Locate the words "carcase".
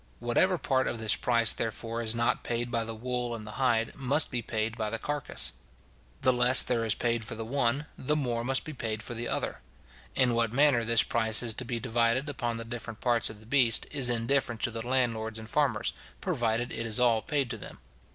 4.97-5.53